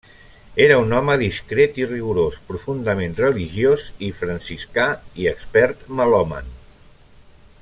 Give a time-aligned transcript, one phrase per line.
[0.67, 4.89] Era un home discret i rigorós, profundament religiós i franciscà
[5.25, 6.55] i expert melòman.